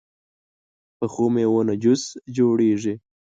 پخو 0.97 1.25
میوو 1.33 1.59
نه 1.69 1.73
جوس 1.83 2.03
جوړېږي 2.35 2.93